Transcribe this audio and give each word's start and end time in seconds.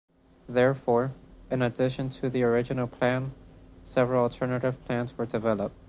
Therefore, 0.49 1.11
in 1.51 1.61
addition 1.61 2.09
to 2.09 2.27
the 2.27 2.41
original 2.41 2.87
plan 2.87 3.35
several 3.85 4.23
alternative 4.23 4.83
plans 4.85 5.15
were 5.15 5.27
developed. 5.27 5.75